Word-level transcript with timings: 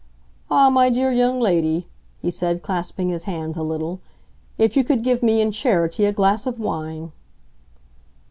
"Ah, 0.49 0.71
my 0.71 0.89
dear 0.89 1.11
young 1.11 1.39
lady," 1.39 1.87
he 2.23 2.31
said, 2.31 2.63
clasping 2.63 3.09
his 3.09 3.25
hands 3.29 3.55
a 3.55 3.61
little, 3.61 3.99
"if 4.57 4.75
you 4.75 4.83
could 4.83 5.03
give 5.03 5.21
me, 5.21 5.39
in 5.41 5.51
charity, 5.51 6.05
a 6.05 6.11
glass 6.11 6.47
of 6.47 6.59
wine!" 6.59 7.11